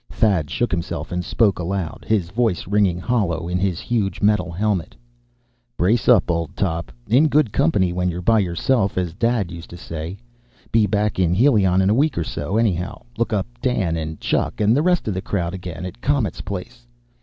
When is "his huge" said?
3.59-4.19